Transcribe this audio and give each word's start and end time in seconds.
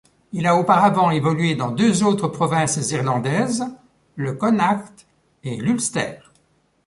Il 0.31 0.47
a 0.47 0.55
auparavant 0.57 1.11
évolué 1.11 1.53
dans 1.55 1.69
deux 1.69 2.01
autres 2.01 2.27
provinces 2.27 2.89
irlandaises, 2.89 3.63
le 4.15 4.33
Connacht 4.33 5.05
et 5.43 5.57
l'Ulster. 5.57 6.15